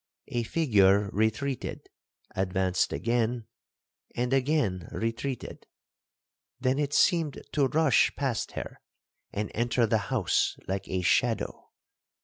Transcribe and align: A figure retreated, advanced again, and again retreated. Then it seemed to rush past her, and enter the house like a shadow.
A 0.29 0.41
figure 0.41 1.11
retreated, 1.13 1.85
advanced 2.35 2.91
again, 2.91 3.45
and 4.15 4.33
again 4.33 4.89
retreated. 4.91 5.67
Then 6.59 6.79
it 6.79 6.91
seemed 6.95 7.39
to 7.51 7.67
rush 7.67 8.09
past 8.15 8.53
her, 8.53 8.81
and 9.31 9.51
enter 9.53 9.85
the 9.85 9.99
house 10.09 10.55
like 10.67 10.87
a 10.89 11.03
shadow. 11.03 11.69